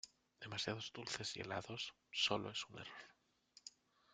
[0.41, 1.93] Demasiados dulces y helados.
[2.09, 3.07] Sólo es un error.